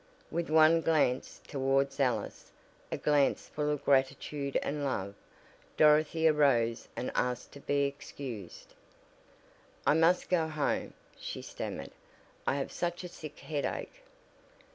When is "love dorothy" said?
4.83-6.27